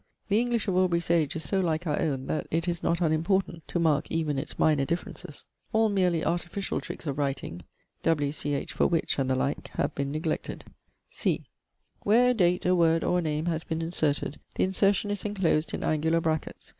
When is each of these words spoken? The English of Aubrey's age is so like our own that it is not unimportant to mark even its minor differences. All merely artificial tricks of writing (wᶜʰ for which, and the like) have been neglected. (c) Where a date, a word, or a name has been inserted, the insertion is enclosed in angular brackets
The 0.29 0.39
English 0.39 0.67
of 0.67 0.75
Aubrey's 0.75 1.11
age 1.11 1.35
is 1.35 1.47
so 1.47 1.59
like 1.59 1.85
our 1.85 1.99
own 2.01 2.25
that 2.25 2.47
it 2.49 2.67
is 2.67 2.81
not 2.81 3.01
unimportant 3.01 3.67
to 3.67 3.77
mark 3.77 4.09
even 4.09 4.39
its 4.39 4.57
minor 4.57 4.83
differences. 4.83 5.45
All 5.73 5.89
merely 5.89 6.25
artificial 6.25 6.81
tricks 6.81 7.05
of 7.05 7.19
writing 7.19 7.61
(wᶜʰ 8.03 8.71
for 8.71 8.87
which, 8.87 9.19
and 9.19 9.29
the 9.29 9.35
like) 9.35 9.67
have 9.75 9.93
been 9.93 10.11
neglected. 10.11 10.65
(c) 11.11 11.45
Where 12.01 12.31
a 12.31 12.33
date, 12.33 12.65
a 12.65 12.73
word, 12.73 13.03
or 13.03 13.19
a 13.19 13.21
name 13.21 13.45
has 13.45 13.63
been 13.63 13.83
inserted, 13.83 14.39
the 14.55 14.63
insertion 14.63 15.11
is 15.11 15.23
enclosed 15.23 15.71
in 15.71 15.83
angular 15.83 16.19
brackets 16.19 16.69